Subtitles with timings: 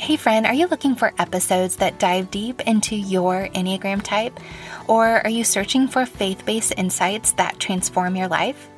[0.00, 4.40] Hey, friend, are you looking for episodes that dive deep into your Enneagram type?
[4.88, 8.70] Or are you searching for faith based insights that transform your life?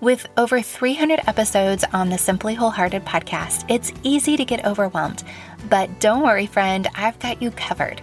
[0.00, 5.24] With over 300 episodes on the Simply Wholehearted podcast, it's easy to get overwhelmed.
[5.68, 8.00] But don't worry, friend, I've got you covered.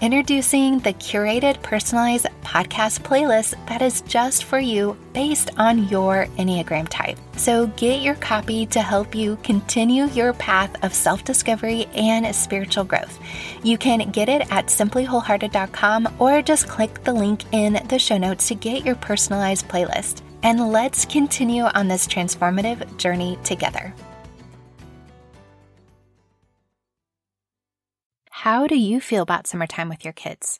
[0.00, 6.88] Introducing the curated personalized podcast playlist that is just for you based on your Enneagram
[6.88, 7.18] type.
[7.36, 12.84] So get your copy to help you continue your path of self discovery and spiritual
[12.84, 13.18] growth.
[13.62, 18.48] You can get it at simplywholehearted.com or just click the link in the show notes
[18.48, 20.22] to get your personalized playlist.
[20.42, 23.92] And let's continue on this transformative journey together.
[28.50, 30.58] How do you feel about summertime with your kids?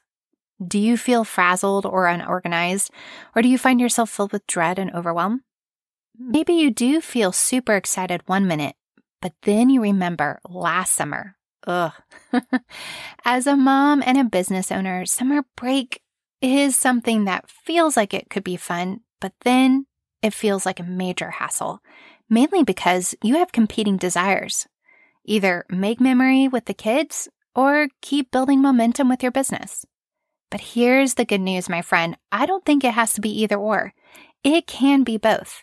[0.65, 2.93] Do you feel frazzled or unorganized,
[3.35, 5.43] or do you find yourself filled with dread and overwhelm?
[6.16, 6.30] Hmm.
[6.30, 8.77] Maybe you do feel super excited one minute,
[9.21, 11.35] but then you remember last summer.
[11.66, 11.93] Ugh.
[13.24, 16.01] As a mom and a business owner, summer break
[16.41, 19.87] is something that feels like it could be fun, but then
[20.23, 21.80] it feels like a major hassle,
[22.29, 24.68] mainly because you have competing desires.
[25.24, 27.29] Either make memory with the kids
[27.61, 29.85] or keep building momentum with your business.
[30.51, 32.17] But here's the good news, my friend.
[32.33, 33.93] I don't think it has to be either or.
[34.43, 35.63] It can be both.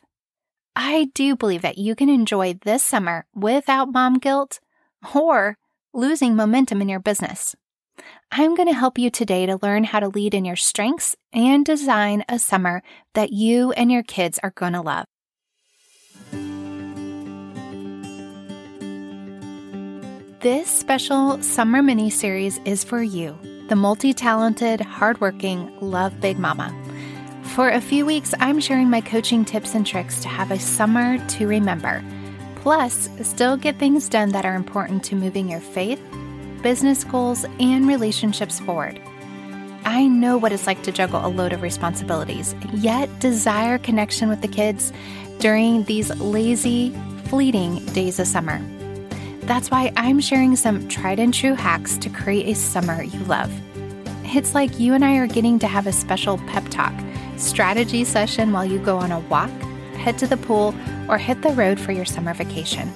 [0.76, 4.60] I do believe that you can enjoy this summer without mom guilt
[5.16, 5.58] or
[5.92, 7.56] losing momentum in your business.
[8.32, 11.66] I'm going to help you today to learn how to lead in your strengths and
[11.66, 12.84] design a summer
[13.16, 15.08] that you and your kids are going to love.
[20.42, 23.36] This special summer mini series is for you,
[23.70, 26.72] the multi talented, hardworking, love big mama.
[27.56, 31.18] For a few weeks, I'm sharing my coaching tips and tricks to have a summer
[31.30, 32.04] to remember.
[32.58, 36.00] Plus, still get things done that are important to moving your faith,
[36.62, 39.02] business goals, and relationships forward.
[39.86, 44.42] I know what it's like to juggle a load of responsibilities, yet desire connection with
[44.42, 44.94] the kids
[45.40, 46.96] during these lazy,
[47.26, 48.62] fleeting days of summer.
[49.48, 53.50] That's why I'm sharing some tried and true hacks to create a summer you love.
[54.26, 56.94] It's like you and I are getting to have a special pep talk,
[57.38, 59.50] strategy session while you go on a walk,
[59.96, 60.76] head to the pool,
[61.08, 62.92] or hit the road for your summer vacation.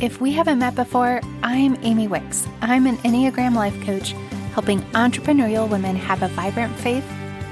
[0.00, 2.46] If we haven't met before, I'm Amy Wicks.
[2.62, 4.14] I'm an Enneagram life coach
[4.54, 7.04] helping entrepreneurial women have a vibrant faith,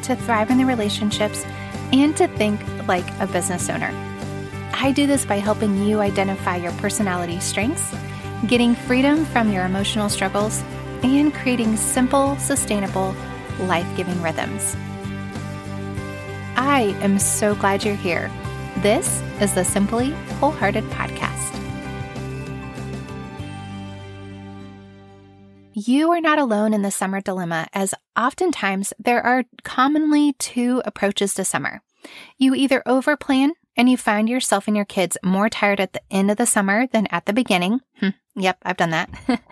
[0.04, 1.44] to thrive in their relationships,
[1.92, 2.58] and to think
[2.88, 4.05] like a business owner.
[4.78, 7.94] I do this by helping you identify your personality strengths,
[8.46, 10.62] getting freedom from your emotional struggles,
[11.02, 13.16] and creating simple, sustainable,
[13.60, 14.76] life giving rhythms.
[16.56, 18.30] I am so glad you're here.
[18.78, 20.10] This is the Simply
[20.40, 21.54] Wholehearted Podcast.
[25.72, 31.32] You are not alone in the summer dilemma, as oftentimes there are commonly two approaches
[31.34, 31.80] to summer.
[32.36, 36.30] You either overplan and you find yourself and your kids more tired at the end
[36.30, 37.80] of the summer than at the beginning.
[37.96, 39.10] Hm, yep, I've done that.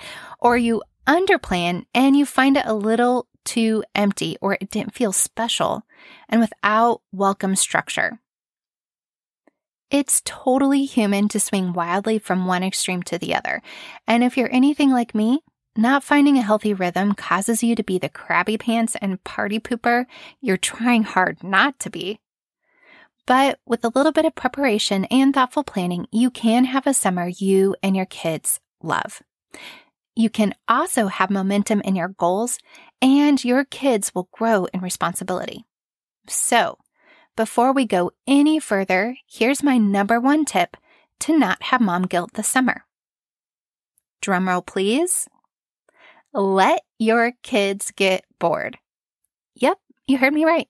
[0.40, 5.12] or you underplan and you find it a little too empty or it didn't feel
[5.12, 5.82] special
[6.28, 8.20] and without welcome structure.
[9.90, 13.62] It's totally human to swing wildly from one extreme to the other.
[14.06, 15.40] And if you're anything like me,
[15.76, 20.06] not finding a healthy rhythm causes you to be the crabby pants and party pooper
[20.40, 22.18] you're trying hard not to be.
[23.26, 27.28] But with a little bit of preparation and thoughtful planning, you can have a summer
[27.28, 29.22] you and your kids love.
[30.14, 32.58] You can also have momentum in your goals,
[33.02, 35.64] and your kids will grow in responsibility.
[36.28, 36.78] So,
[37.36, 40.76] before we go any further, here's my number one tip
[41.20, 42.84] to not have mom guilt this summer.
[44.22, 45.28] Drumroll, please.
[46.32, 48.78] Let your kids get bored.
[49.56, 50.68] Yep, you heard me right.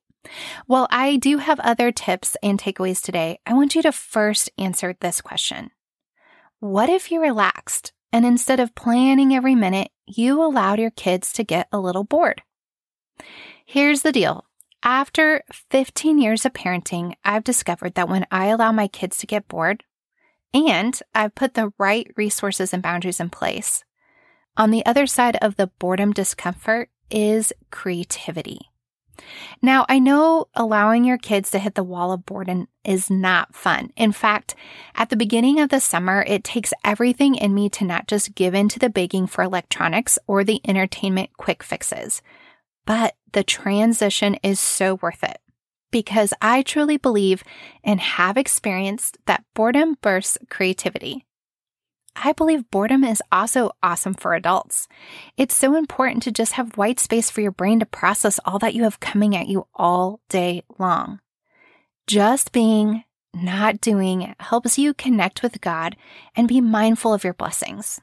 [0.66, 4.96] While I do have other tips and takeaways today, I want you to first answer
[5.00, 5.70] this question
[6.60, 11.44] What if you relaxed and instead of planning every minute, you allowed your kids to
[11.44, 12.42] get a little bored?
[13.64, 14.44] Here's the deal.
[14.82, 19.48] After 15 years of parenting, I've discovered that when I allow my kids to get
[19.48, 19.82] bored
[20.52, 23.82] and I've put the right resources and boundaries in place,
[24.56, 28.70] on the other side of the boredom discomfort is creativity.
[29.62, 33.90] Now, I know allowing your kids to hit the wall of boredom is not fun.
[33.96, 34.54] In fact,
[34.94, 38.54] at the beginning of the summer, it takes everything in me to not just give
[38.54, 42.22] in to the begging for electronics or the entertainment quick fixes.
[42.86, 45.38] But the transition is so worth it
[45.90, 47.44] because I truly believe
[47.84, 51.24] and have experienced that boredom bursts creativity.
[52.16, 54.88] I believe boredom is also awesome for adults.
[55.36, 58.74] It's so important to just have white space for your brain to process all that
[58.74, 61.20] you have coming at you all day long.
[62.06, 65.96] Just being, not doing helps you connect with God
[66.36, 68.00] and be mindful of your blessings.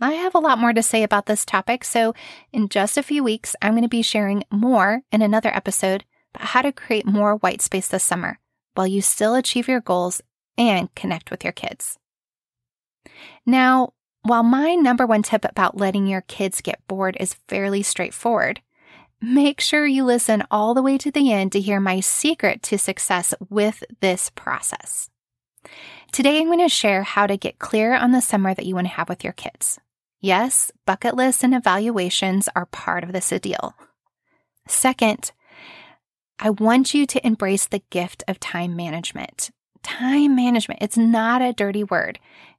[0.00, 2.14] I have a lot more to say about this topic, so
[2.52, 6.04] in just a few weeks, I'm going to be sharing more in another episode
[6.34, 8.38] about how to create more white space this summer
[8.74, 10.22] while you still achieve your goals
[10.56, 11.98] and connect with your kids.
[13.46, 13.92] Now,
[14.22, 18.60] while my number one tip about letting your kids get bored is fairly straightforward,
[19.20, 22.78] make sure you listen all the way to the end to hear my secret to
[22.78, 25.08] success with this process.
[26.12, 28.86] Today, I'm going to share how to get clear on the summer that you want
[28.86, 29.78] to have with your kids.
[30.20, 33.74] Yes, bucket lists and evaluations are part of this deal.
[34.66, 35.32] Second,
[36.38, 39.50] I want you to embrace the gift of time management.
[39.82, 42.18] Time management, it's not a dirty word.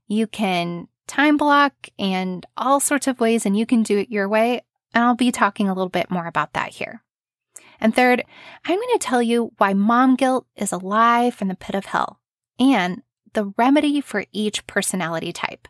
[0.10, 4.28] You can time block and all sorts of ways, and you can do it your
[4.28, 4.62] way.
[4.94, 7.04] And I'll be talking a little bit more about that here.
[7.80, 8.26] And third,
[8.66, 12.20] I'm going to tell you why mom guilt is alive from the pit of hell
[12.60, 13.04] and
[13.34, 15.68] the remedy for each personality type.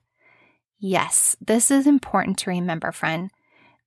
[0.80, 3.30] Yes, this is important to remember, friend.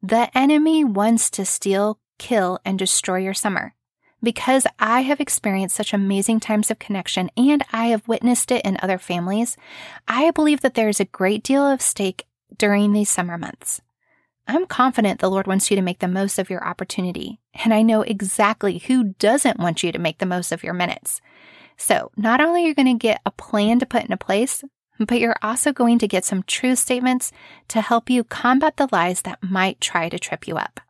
[0.02, 3.74] The enemy wants to steal, kill, and destroy your summer.
[4.22, 8.78] Because I have experienced such amazing times of connection and I have witnessed it in
[8.80, 9.56] other families,
[10.06, 12.26] I believe that there is a great deal of stake
[12.56, 13.80] during these summer months.
[14.46, 17.82] I'm confident the Lord wants you to make the most of your opportunity, and I
[17.82, 21.20] know exactly who doesn't want you to make the most of your minutes.
[21.76, 24.64] So, not only are you going to get a plan to put into place,
[24.98, 27.32] but you're also going to get some truth statements
[27.68, 30.80] to help you combat the lies that might try to trip you up.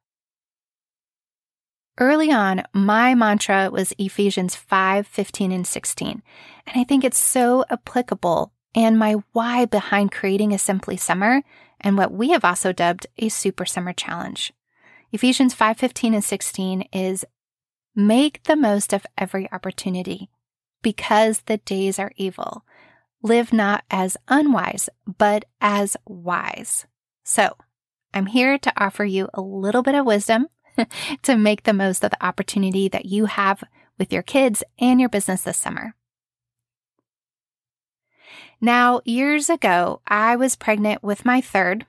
[2.02, 6.20] Early on, my mantra was Ephesians 5 15 and 16,
[6.66, 11.44] and I think it's so applicable and my why behind creating a Simply Summer
[11.80, 14.52] and what we have also dubbed a Super Summer Challenge.
[15.12, 17.24] Ephesians 5 15 and 16 is
[17.94, 20.28] make the most of every opportunity
[20.82, 22.64] because the days are evil.
[23.22, 26.84] Live not as unwise, but as wise.
[27.22, 27.56] So,
[28.12, 30.48] I'm here to offer you a little bit of wisdom
[31.22, 33.64] to make the most of the opportunity that you have
[33.98, 35.94] with your kids and your business this summer.
[38.60, 41.84] Now, years ago, I was pregnant with my third.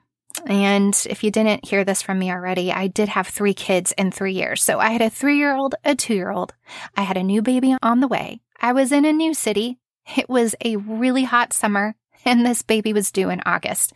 [0.46, 4.10] And if you didn't hear this from me already, I did have three kids in
[4.10, 4.62] three years.
[4.62, 6.52] So I had a three year old, a two year old.
[6.96, 8.40] I had a new baby on the way.
[8.60, 9.78] I was in a new city.
[10.16, 11.94] It was a really hot summer,
[12.24, 13.92] and this baby was due in August.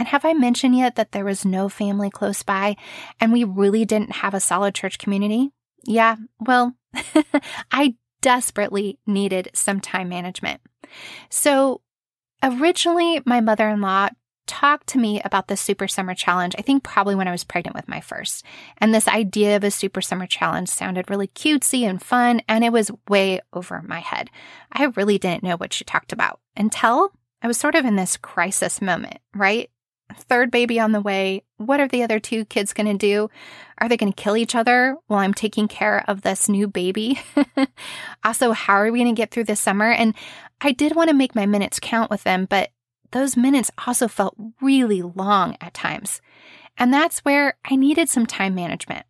[0.00, 2.76] And have I mentioned yet that there was no family close by
[3.20, 5.50] and we really didn't have a solid church community?
[5.84, 6.74] Yeah, well,
[7.70, 10.62] I desperately needed some time management.
[11.28, 11.82] So
[12.42, 14.08] originally, my mother in law
[14.46, 17.76] talked to me about the Super Summer Challenge, I think probably when I was pregnant
[17.76, 18.42] with my first.
[18.78, 22.72] And this idea of a Super Summer Challenge sounded really cutesy and fun, and it
[22.72, 24.30] was way over my head.
[24.72, 27.12] I really didn't know what she talked about until
[27.42, 29.70] I was sort of in this crisis moment, right?
[30.14, 31.42] Third baby on the way.
[31.56, 33.30] What are the other two kids going to do?
[33.78, 37.20] Are they going to kill each other while I'm taking care of this new baby?
[38.24, 39.90] also, how are we going to get through this summer?
[39.90, 40.14] And
[40.60, 42.70] I did want to make my minutes count with them, but
[43.12, 46.20] those minutes also felt really long at times.
[46.78, 49.06] And that's where I needed some time management.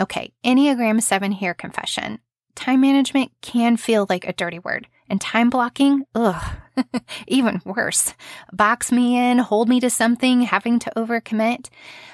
[0.00, 2.18] Okay, Enneagram 7 here confession.
[2.54, 4.88] Time management can feel like a dirty word.
[5.08, 6.42] And time blocking, ugh,
[7.26, 8.14] even worse.
[8.52, 11.68] Box me in, hold me to something, having to overcommit.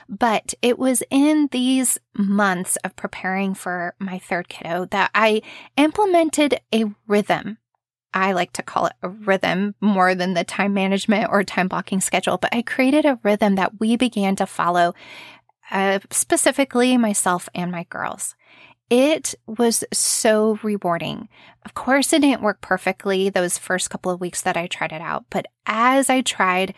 [0.08, 5.42] But it was in these months of preparing for my third kiddo that I
[5.76, 7.58] implemented a rhythm.
[8.12, 12.00] I like to call it a rhythm more than the time management or time blocking
[12.00, 14.94] schedule, but I created a rhythm that we began to follow,
[15.70, 18.34] uh, specifically myself and my girls.
[18.90, 21.28] It was so rewarding.
[21.64, 25.00] Of course, it didn't work perfectly those first couple of weeks that I tried it
[25.00, 26.74] out, but as I tried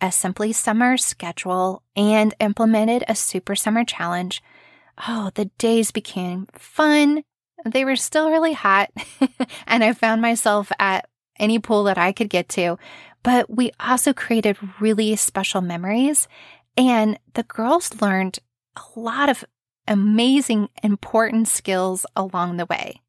[0.00, 4.40] a Simply Summer schedule and implemented a Super Summer Challenge,
[5.08, 7.24] oh, the days became fun.
[7.64, 8.90] They were still really hot,
[9.66, 11.08] and I found myself at
[11.38, 12.78] any pool that I could get to.
[13.24, 16.28] But we also created really special memories,
[16.76, 18.38] and the girls learned
[18.76, 19.44] a lot of
[19.88, 23.00] amazing, important skills along the way.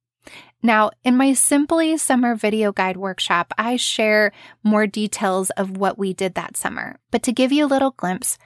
[0.64, 4.32] Now, in my Simply Summer Video Guide workshop, I share
[4.64, 7.00] more details of what we did that summer.
[7.12, 8.38] But to give you a little glimpse,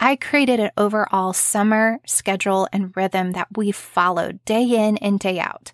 [0.00, 5.38] I created an overall summer schedule and rhythm that we followed day in and day
[5.38, 5.72] out.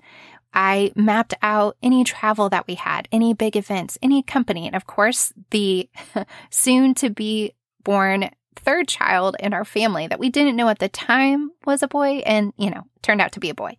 [0.52, 4.86] I mapped out any travel that we had, any big events, any company, and of
[4.86, 5.88] course, the
[6.50, 7.52] soon to be
[7.84, 11.88] born third child in our family that we didn't know at the time was a
[11.88, 13.76] boy and, you know, turned out to be a boy.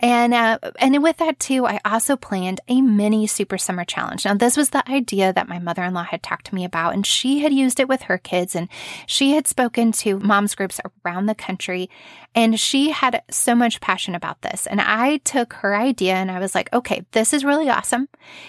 [0.00, 4.24] And uh, and with that too, I also planned a mini super summer challenge.
[4.24, 6.94] Now, this was the idea that my mother in law had talked to me about,
[6.94, 8.68] and she had used it with her kids, and
[9.06, 11.90] she had spoken to moms groups around the country,
[12.34, 14.66] and she had so much passion about this.
[14.66, 18.08] And I took her idea and I was like, okay, this is really awesome.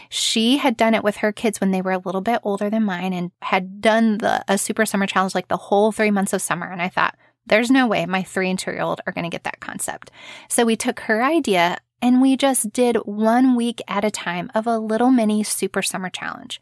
[0.10, 2.84] She had done it with her kids when they were a little bit older than
[2.84, 6.44] mine, and had done the a super summer challenge like the whole three months of
[6.44, 6.68] summer.
[6.68, 7.16] And I thought,
[7.46, 10.12] there's no way my three and two year old are going to get that concept.
[10.50, 14.68] So we took her idea and we just did one week at a time of
[14.68, 16.62] a little mini super summer challenge.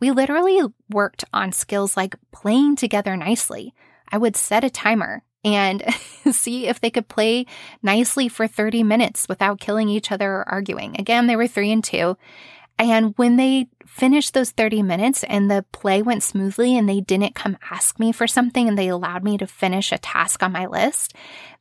[0.00, 3.74] We literally worked on skills like playing together nicely.
[4.10, 5.82] I would set a timer and
[6.32, 7.46] see if they could play
[7.82, 10.96] nicely for 30 minutes without killing each other or arguing.
[10.98, 12.16] Again, they were three and two.
[12.78, 17.34] And when they finished those 30 minutes and the play went smoothly and they didn't
[17.34, 20.66] come ask me for something and they allowed me to finish a task on my
[20.66, 21.14] list,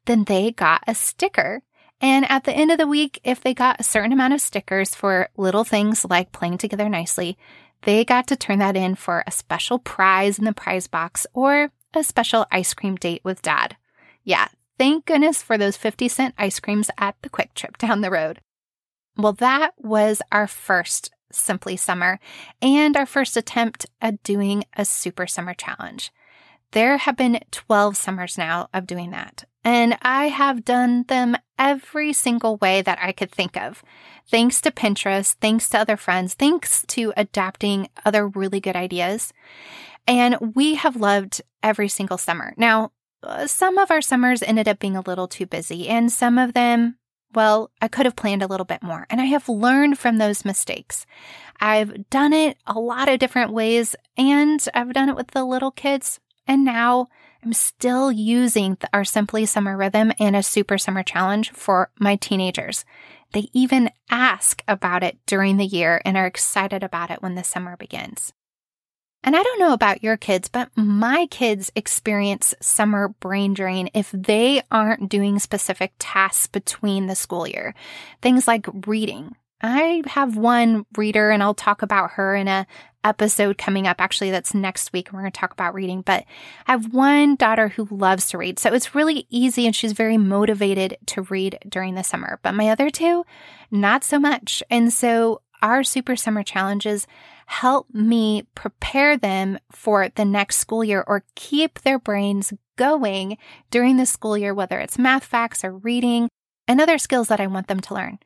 [0.06, 1.62] then they got a sticker.
[2.02, 4.96] And at the end of the week, if they got a certain amount of stickers
[4.96, 7.38] for little things like playing together nicely,
[7.84, 11.72] they got to turn that in for a special prize in the prize box or
[11.94, 13.78] a special ice cream date with dad.
[14.24, 18.42] Yeah, thank goodness for those 50 cent ice creams at the QuikTrip down the road.
[19.18, 22.20] Well, that was our first Simply Summer
[22.62, 26.12] and our first attempt at doing a Super Summer Challenge.
[26.72, 32.14] There have been 12 summers now of doing that, and I have done them every
[32.14, 33.84] single way that I could think of.
[34.28, 39.32] Thanks to Pinterest, thanks to other friends, thanks to adapting other really good ideas.
[40.08, 42.54] And we have loved every single summer.
[42.58, 42.92] Now,
[43.22, 46.54] uh, some of our summers ended up being a little too busy, and some of
[46.54, 46.98] them
[47.34, 50.46] well, I could have planned a little bit more, and I have learned from those
[50.46, 51.06] mistakes.
[51.60, 55.72] I've done it a lot of different ways, and I've done it with the little
[55.72, 57.10] kids, and now
[57.44, 62.86] I'm still using our Simply Summer Rhythm and a Super Summer Challenge for my teenagers.
[63.34, 67.44] They even ask about it during the year and are excited about it when the
[67.44, 68.32] summer begins.
[69.24, 74.12] And I don't know about your kids, but my kids experience summer brain drain if
[74.12, 77.74] they aren't doing specific tasks between the school year.
[78.22, 79.36] Things like reading.
[79.62, 82.68] I have one reader and I'll talk about her in a
[83.06, 84.02] episode coming up.
[84.02, 85.10] Actually, that's next week.
[85.12, 86.26] We're going to talk about reading, but
[86.68, 88.60] I have one daughter who loves to read.
[88.60, 92.40] So it's really easy and she's very motivated to read during the summer.
[92.44, 93.26] But my other two,
[93.72, 94.62] not so much.
[94.70, 97.08] And so our super summer challenges
[97.46, 103.38] help me prepare them for the next school year or keep their brains going
[103.72, 106.30] during the school year, whether it's math facts or reading
[106.68, 108.20] and other skills that I want them to learn.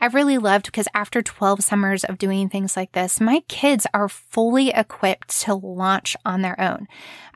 [0.00, 4.08] I've really loved because after 12 summers of doing things like this, my kids are
[4.08, 6.88] fully equipped to launch on their own.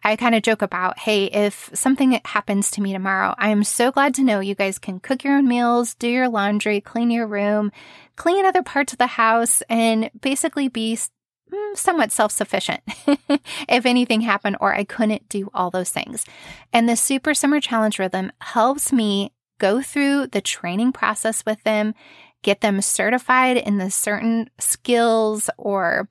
[0.05, 3.91] I kind of joke about, hey, if something happens to me tomorrow, I am so
[3.91, 7.27] glad to know you guys can cook your own meals, do your laundry, clean your
[7.27, 7.73] room,
[8.17, 10.99] clean other parts of the house, and basically be
[11.75, 12.81] somewhat self sufficient
[13.69, 16.25] if anything happened or I couldn't do all those things.
[16.73, 21.95] And the Super Summer Challenge Rhythm helps me go through the training process with them
[22.43, 26.09] get them certified in the certain skills or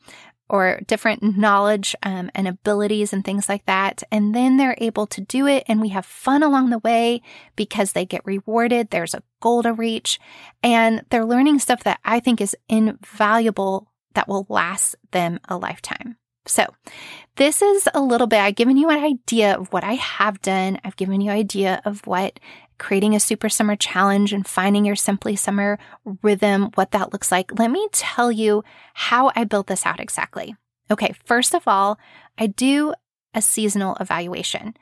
[0.49, 4.01] or different knowledge um, and abilities and things like that.
[4.13, 7.21] And then they're able to do it, and we have fun along the way
[7.57, 8.89] because they get rewarded.
[8.89, 10.21] There's a goal to reach,
[10.63, 16.17] and they're learning stuff that I think is invaluable that will last them a lifetime.
[16.47, 16.65] So,
[17.35, 20.79] this is a little bit, I've given you an idea of what I have done.
[20.83, 22.39] I've given you an idea of what
[22.79, 25.77] creating a super summer challenge and finding your simply summer
[26.23, 27.57] rhythm, what that looks like.
[27.59, 28.63] Let me tell you
[28.95, 30.55] how I built this out exactly.
[30.89, 31.99] Okay, first of all,
[32.39, 32.93] I do
[33.35, 34.73] a seasonal evaluation.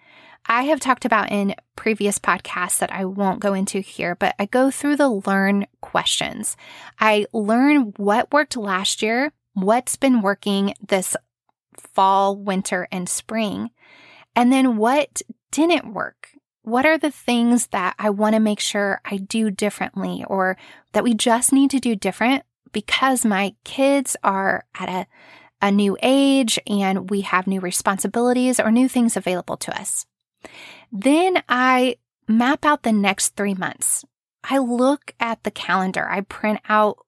[0.48, 4.46] I have talked about in previous podcasts that I won't go into here, but I
[4.46, 6.56] go through the learn questions.
[7.00, 11.16] I learn what worked last year, what's been working this
[11.78, 13.72] fall, winter, and spring,
[14.36, 15.22] and then what
[15.52, 16.30] didn't work
[16.66, 20.58] what are the things that I want to make sure I do differently or
[20.94, 25.08] that we just need to do different because my kids are at a,
[25.62, 30.08] a new age and we have new responsibilities or new things available to us.
[30.92, 31.98] Then I
[32.28, 34.06] map out the next three months.
[34.44, 36.08] I look at the calendar.
[36.10, 37.00] I print out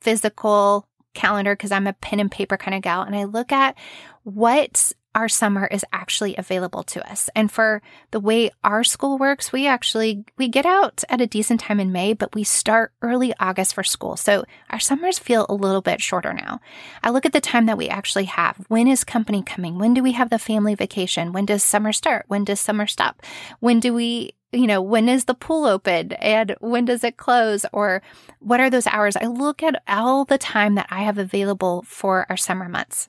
[0.00, 3.76] physical calendar because I'm a pen and paper kind of gal and I look at
[4.24, 7.30] what our summer is actually available to us.
[7.34, 11.60] And for the way our school works, we actually we get out at a decent
[11.60, 14.16] time in May, but we start early August for school.
[14.16, 16.60] So our summers feel a little bit shorter now.
[17.02, 18.64] I look at the time that we actually have.
[18.68, 19.78] When is company coming?
[19.78, 21.32] When do we have the family vacation?
[21.32, 22.24] When does summer start?
[22.28, 23.22] When does summer stop?
[23.60, 27.66] When do we you know, when is the pool open and when does it close
[27.72, 28.02] or
[28.38, 29.16] what are those hours?
[29.16, 33.08] I look at all the time that I have available for our summer months.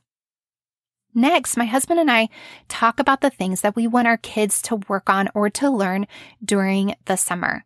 [1.17, 2.27] Next, my husband and I
[2.67, 6.07] talk about the things that we want our kids to work on or to learn
[6.43, 7.63] during the summer.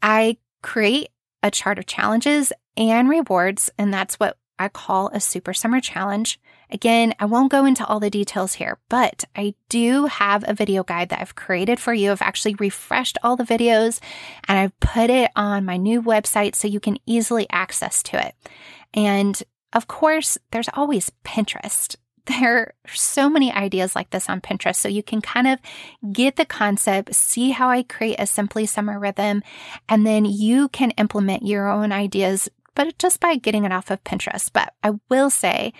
[0.00, 1.10] I create
[1.42, 6.40] a chart of challenges and rewards, and that's what I call a super summer challenge.
[6.70, 10.82] Again, I won't go into all the details here, but I do have a video
[10.82, 12.10] guide that I've created for you.
[12.10, 14.00] I've actually refreshed all the videos
[14.48, 18.34] and I've put it on my new website so you can easily access to it.
[18.92, 19.40] And
[19.72, 21.96] of course, there's always Pinterest
[22.28, 24.76] there are so many ideas like this on Pinterest.
[24.76, 25.58] So you can kind of
[26.12, 29.42] get the concept, see how I create a simply summer rhythm,
[29.88, 34.04] and then you can implement your own ideas, but just by getting it off of
[34.04, 34.50] Pinterest.
[34.52, 35.72] But I will say,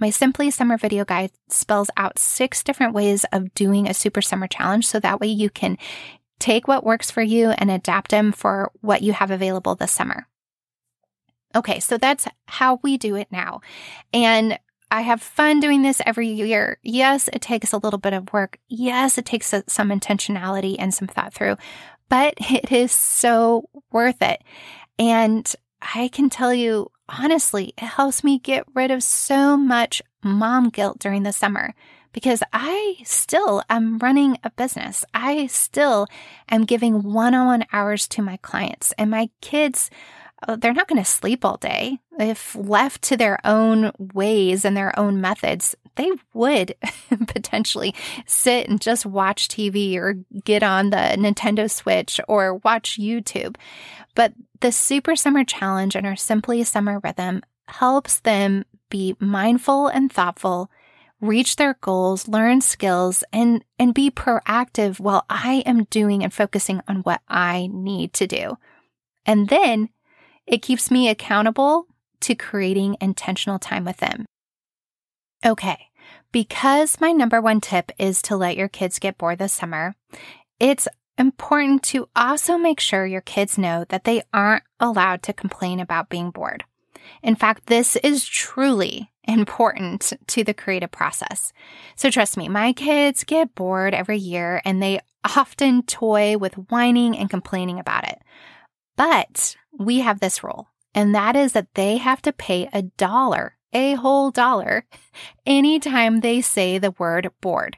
[0.00, 4.46] my Simply Summer video guide spells out six different ways of doing a super summer
[4.46, 4.86] challenge.
[4.86, 5.76] So that way you can
[6.38, 10.28] take what works for you and adapt them for what you have available this summer.
[11.54, 13.60] Okay, so that's how we do it now.
[14.12, 14.58] And
[14.90, 16.78] I have fun doing this every year.
[16.82, 18.58] Yes, it takes a little bit of work.
[18.68, 21.56] Yes, it takes some intentionality and some thought through,
[22.08, 24.42] but it is so worth it.
[24.98, 30.68] And I can tell you honestly, it helps me get rid of so much mom
[30.68, 31.74] guilt during the summer
[32.12, 35.04] because I still am running a business.
[35.14, 36.06] I still
[36.50, 39.90] am giving one on one hours to my clients and my kids
[40.46, 41.98] Uh, they're not going to sleep all day.
[42.18, 46.74] If left to their own ways and their own methods, they would
[47.26, 47.94] potentially
[48.26, 50.14] sit and just watch TV or
[50.44, 53.56] get on the Nintendo Switch or watch YouTube.
[54.14, 60.10] But the Super Summer Challenge and our Simply Summer Rhythm helps them be mindful and
[60.10, 60.70] thoughtful,
[61.20, 66.80] reach their goals, learn skills, and, and be proactive while I am doing and focusing
[66.88, 68.56] on what I need to do.
[69.26, 69.90] And then
[70.48, 71.86] it keeps me accountable
[72.20, 74.24] to creating intentional time with them.
[75.44, 75.88] Okay,
[76.32, 79.94] because my number one tip is to let your kids get bored this summer,
[80.58, 85.80] it's important to also make sure your kids know that they aren't allowed to complain
[85.80, 86.64] about being bored.
[87.22, 91.52] In fact, this is truly important to the creative process.
[91.94, 95.00] So trust me, my kids get bored every year and they
[95.36, 98.22] often toy with whining and complaining about it.
[98.98, 103.56] But we have this rule, and that is that they have to pay a dollar,
[103.72, 104.86] a whole dollar,
[105.46, 107.76] anytime they say the word bored.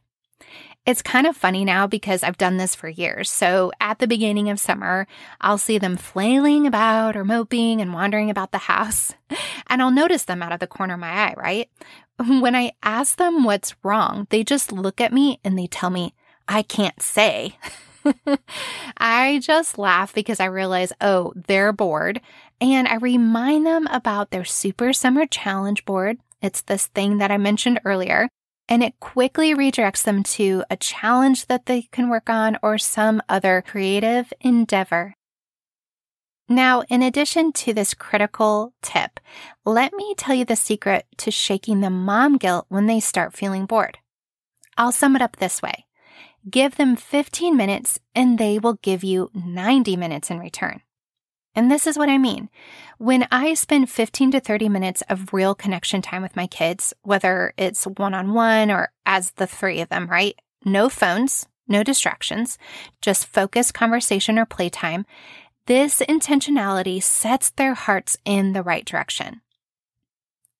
[0.86, 3.30] It's kind of funny now because I've done this for years.
[3.30, 5.06] So at the beginning of summer,
[5.42, 9.12] I'll see them flailing about or moping and wandering about the house,
[9.66, 11.68] and I'll notice them out of the corner of my eye, right?
[12.40, 16.14] When I ask them what's wrong, they just look at me and they tell me,
[16.48, 17.58] I can't say.
[18.96, 22.20] I just laugh because I realize, oh, they're bored.
[22.60, 26.18] And I remind them about their Super Summer Challenge board.
[26.42, 28.28] It's this thing that I mentioned earlier.
[28.68, 33.20] And it quickly redirects them to a challenge that they can work on or some
[33.28, 35.14] other creative endeavor.
[36.48, 39.20] Now, in addition to this critical tip,
[39.64, 43.66] let me tell you the secret to shaking the mom guilt when they start feeling
[43.66, 43.98] bored.
[44.76, 45.84] I'll sum it up this way
[46.48, 50.80] Give them 15 minutes and they will give you 90 minutes in return.
[51.54, 52.48] And this is what I mean.
[52.98, 57.52] When I spend 15 to 30 minutes of real connection time with my kids, whether
[57.56, 60.38] it's one on one or as the three of them, right?
[60.64, 62.56] No phones, no distractions,
[63.00, 65.06] just focused conversation or playtime.
[65.66, 69.40] This intentionality sets their hearts in the right direction.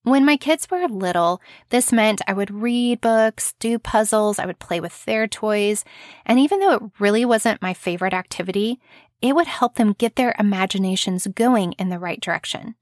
[0.03, 4.59] When my kids were little, this meant I would read books, do puzzles, I would
[4.59, 5.85] play with their toys,
[6.25, 8.81] and even though it really wasn't my favorite activity,
[9.21, 12.77] it would help them get their imaginations going in the right direction.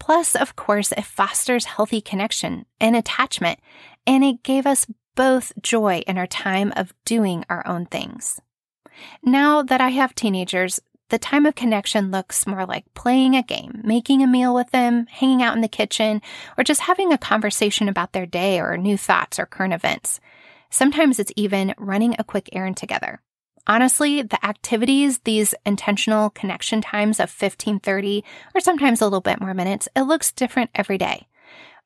[0.00, 3.60] Plus, of course, it fosters healthy connection and attachment,
[4.04, 8.40] and it gave us both joy in our time of doing our own things.
[9.22, 13.80] Now that I have teenagers, the time of connection looks more like playing a game,
[13.84, 16.20] making a meal with them, hanging out in the kitchen,
[16.58, 20.20] or just having a conversation about their day or new thoughts or current events.
[20.70, 23.20] Sometimes it's even running a quick errand together.
[23.68, 29.40] Honestly, the activities, these intentional connection times of 15, 30, or sometimes a little bit
[29.40, 31.26] more minutes, it looks different every day.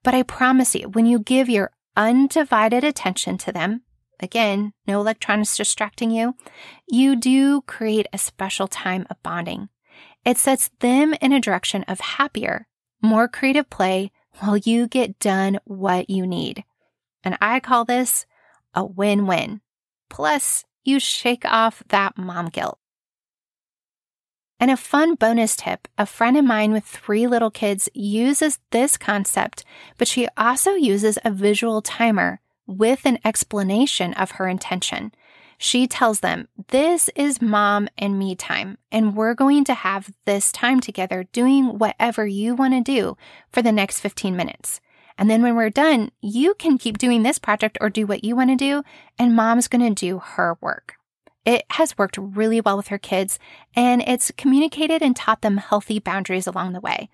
[0.02, 3.82] But I promise you, when you give your undivided attention to them,
[4.22, 6.34] again, no electronics distracting you,
[6.88, 9.68] you do create a special time of bonding.
[10.24, 12.66] It sets them in a direction of happier,
[13.02, 16.64] more creative play while you get done what you need.
[17.24, 18.26] And I call this
[18.74, 19.60] a win win.
[20.08, 22.78] Plus, you shake off that mom guilt.
[24.58, 28.98] And a fun bonus tip a friend of mine with three little kids uses this
[28.98, 29.64] concept,
[29.96, 35.12] but she also uses a visual timer with an explanation of her intention.
[35.58, 40.50] She tells them, This is mom and me time, and we're going to have this
[40.50, 43.16] time together doing whatever you want to do
[43.50, 44.80] for the next 15 minutes.
[45.18, 48.34] And then when we're done, you can keep doing this project or do what you
[48.34, 48.82] want to do,
[49.18, 50.94] and mom's going to do her work.
[51.44, 53.38] It has worked really well with her kids,
[53.76, 57.10] and it's communicated and taught them healthy boundaries along the way.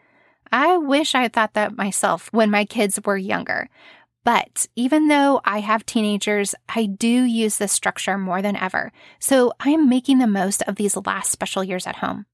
[0.53, 3.69] I wish I had thought that myself when my kids were younger.
[4.26, 8.90] But even though I have teenagers, I do use this structure more than ever.
[9.20, 12.26] So I am making the most of these last special years at home.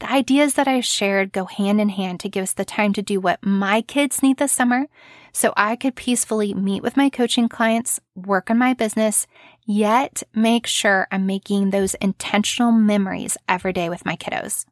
[0.00, 3.02] The ideas that I've shared go hand in hand to give us the time to
[3.02, 4.86] do what my kids need this summer
[5.32, 9.28] so I could peacefully meet with my coaching clients, work on my business,
[9.64, 14.66] yet make sure I'm making those intentional memories every day with my kiddos.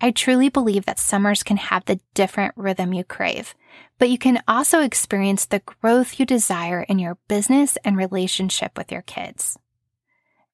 [0.00, 3.56] I truly believe that summers can have the different rhythm you crave,
[3.98, 8.90] but you can also experience the growth you desire in your business and relationship with
[8.90, 9.58] your kids.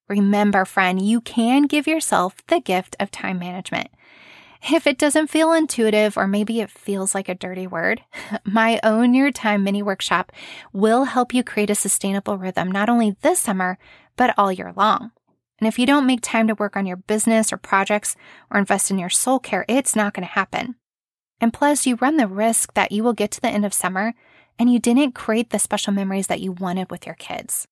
[0.07, 3.89] Remember, friend, you can give yourself the gift of time management.
[4.71, 8.01] If it doesn't feel intuitive or maybe it feels like a dirty word,
[8.43, 10.31] my Own Your Time mini workshop
[10.73, 13.77] will help you create a sustainable rhythm not only this summer,
[14.17, 15.11] but all year long.
[15.59, 18.15] And if you don't make time to work on your business or projects
[18.49, 20.75] or invest in your soul care, it's not going to happen.
[21.41, 24.13] And plus, you run the risk that you will get to the end of summer
[24.57, 27.67] and you didn't create the special memories that you wanted with your kids.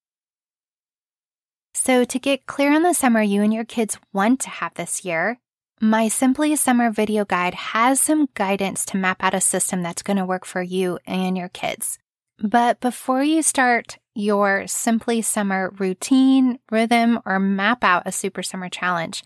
[1.74, 5.06] So, to get clear on the summer you and your kids want to have this
[5.06, 5.38] year,
[5.80, 10.18] my Simply Summer video guide has some guidance to map out a system that's going
[10.18, 12.00] to work for you and your kids.
[12.40, 18.70] But before you start your Simply Summer routine, rhythm, or map out a Super Summer
[18.70, 19.24] challenge,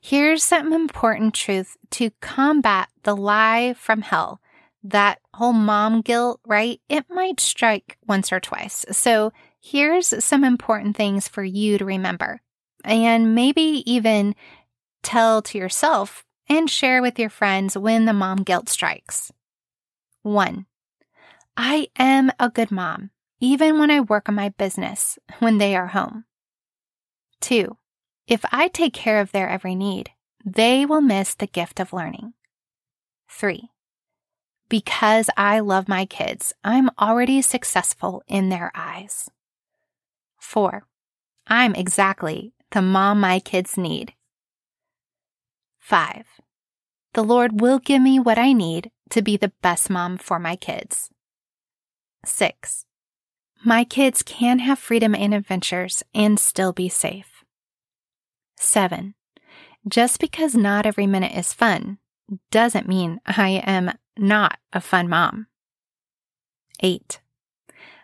[0.00, 4.40] here's some important truth to combat the lie from hell.
[4.82, 6.80] That whole mom guilt, right?
[6.88, 8.84] It might strike once or twice.
[8.92, 12.40] So here's some important things for you to remember.
[12.84, 14.34] And maybe even
[15.02, 19.32] tell to yourself and share with your friends when the mom guilt strikes.
[20.22, 20.66] 1.
[21.56, 25.88] I am a good mom, even when I work on my business when they are
[25.88, 26.24] home.
[27.40, 27.76] 2.
[28.26, 30.10] If I take care of their every need,
[30.44, 32.34] they will miss the gift of learning.
[33.28, 33.70] 3.
[34.68, 39.30] Because I love my kids, I'm already successful in their eyes.
[40.38, 40.86] 4.
[41.46, 44.12] I'm exactly the mom my kids need
[45.78, 46.24] 5.
[47.12, 50.56] The Lord will give me what I need to be the best mom for my
[50.56, 51.10] kids.
[52.24, 52.86] 6.
[53.64, 57.35] My kids can have freedom and adventures and still be safe.
[58.56, 59.14] 7.
[59.88, 61.98] Just because not every minute is fun
[62.50, 65.46] doesn't mean I am not a fun mom.
[66.80, 67.20] 8.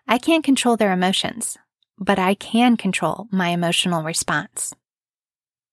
[0.07, 1.59] I can't control their emotions,
[1.99, 4.75] but I can control my emotional response.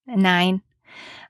[0.08, 0.62] 9.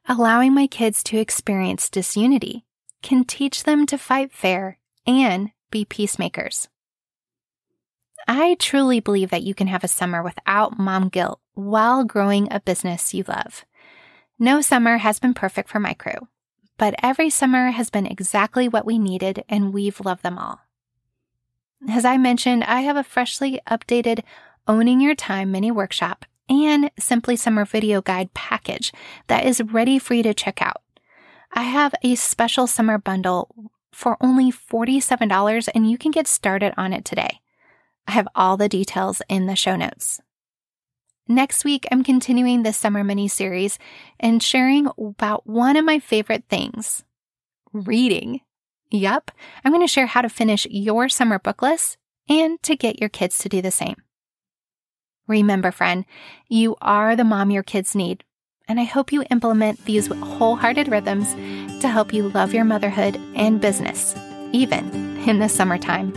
[0.07, 2.65] Allowing my kids to experience disunity
[3.01, 6.67] can teach them to fight fair and be peacemakers.
[8.27, 12.59] I truly believe that you can have a summer without mom guilt while growing a
[12.59, 13.65] business you love.
[14.37, 16.27] No summer has been perfect for my crew,
[16.77, 20.61] but every summer has been exactly what we needed and we've loved them all.
[21.89, 24.23] As I mentioned, I have a freshly updated
[24.67, 28.91] Owning Your Time mini workshop and Simply Summer video guide package
[29.27, 30.81] that is ready for you to check out.
[31.51, 36.93] I have a special summer bundle for only $47 and you can get started on
[36.93, 37.41] it today.
[38.07, 40.21] I have all the details in the show notes.
[41.31, 43.77] Next week, I'm continuing this summer mini series
[44.19, 47.03] and sharing about one of my favorite things
[47.71, 48.41] reading.
[48.89, 49.29] Yup,
[49.63, 53.09] I'm going to share how to finish your summer book list and to get your
[53.09, 53.97] kids to do the same.
[55.27, 56.03] Remember, friend,
[56.47, 58.23] you are the mom your kids need.
[58.67, 61.31] And I hope you implement these wholehearted rhythms
[61.81, 64.15] to help you love your motherhood and business,
[64.51, 66.11] even in the summertime.